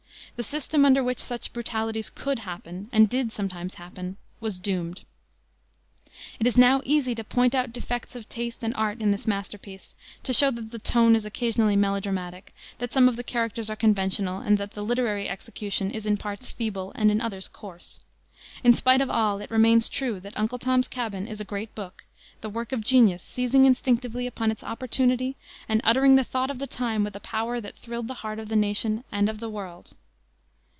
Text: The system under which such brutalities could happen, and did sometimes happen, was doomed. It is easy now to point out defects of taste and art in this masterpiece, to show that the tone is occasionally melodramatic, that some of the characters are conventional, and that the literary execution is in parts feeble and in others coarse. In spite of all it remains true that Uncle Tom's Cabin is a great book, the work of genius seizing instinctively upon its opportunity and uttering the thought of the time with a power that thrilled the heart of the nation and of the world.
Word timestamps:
The 0.37 0.43
system 0.45 0.85
under 0.85 1.03
which 1.03 1.19
such 1.19 1.53
brutalities 1.53 2.09
could 2.09 2.39
happen, 2.39 2.89
and 2.91 3.07
did 3.07 3.31
sometimes 3.31 3.75
happen, 3.75 4.17
was 4.39 4.57
doomed. 4.57 5.01
It 6.39 6.47
is 6.47 6.57
easy 6.83 7.11
now 7.11 7.15
to 7.15 7.23
point 7.23 7.53
out 7.53 7.71
defects 7.71 8.15
of 8.15 8.27
taste 8.27 8.63
and 8.63 8.73
art 8.73 9.01
in 9.01 9.11
this 9.11 9.27
masterpiece, 9.27 9.93
to 10.23 10.33
show 10.33 10.49
that 10.49 10.71
the 10.71 10.79
tone 10.79 11.15
is 11.15 11.27
occasionally 11.27 11.75
melodramatic, 11.75 12.55
that 12.79 12.91
some 12.91 13.07
of 13.07 13.17
the 13.17 13.23
characters 13.23 13.69
are 13.69 13.75
conventional, 13.75 14.39
and 14.39 14.57
that 14.57 14.71
the 14.71 14.81
literary 14.81 15.29
execution 15.29 15.91
is 15.91 16.07
in 16.07 16.17
parts 16.17 16.47
feeble 16.47 16.91
and 16.95 17.11
in 17.11 17.21
others 17.21 17.47
coarse. 17.47 17.99
In 18.63 18.73
spite 18.73 19.01
of 19.01 19.11
all 19.11 19.41
it 19.41 19.51
remains 19.51 19.89
true 19.89 20.19
that 20.21 20.39
Uncle 20.39 20.57
Tom's 20.57 20.87
Cabin 20.87 21.27
is 21.27 21.39
a 21.39 21.45
great 21.45 21.75
book, 21.75 22.05
the 22.39 22.49
work 22.49 22.71
of 22.71 22.81
genius 22.83 23.21
seizing 23.21 23.65
instinctively 23.65 24.25
upon 24.25 24.49
its 24.49 24.63
opportunity 24.63 25.35
and 25.69 25.81
uttering 25.83 26.15
the 26.15 26.23
thought 26.23 26.49
of 26.49 26.57
the 26.57 26.65
time 26.67 27.03
with 27.03 27.15
a 27.15 27.19
power 27.19 27.61
that 27.61 27.75
thrilled 27.75 28.07
the 28.07 28.15
heart 28.23 28.39
of 28.39 28.49
the 28.49 28.55
nation 28.55 29.03
and 29.11 29.29
of 29.29 29.39
the 29.39 29.49
world. 29.49 29.93